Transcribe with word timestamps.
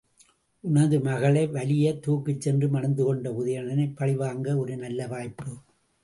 உன் 0.63 0.77
மகளை 0.99 1.43
வலிய 1.47 1.91
தூக்கிச்சென்று 2.05 2.67
மணந்துகொண்ட 2.67 3.33
உதயணனைப் 3.33 3.95
பழிவாங்க 3.95 4.57
ஒரு 4.57 4.77
நல்ல 4.77 5.07
வாய்ப்பு! 5.07 5.51